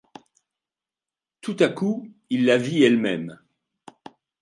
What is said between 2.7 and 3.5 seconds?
elle-même.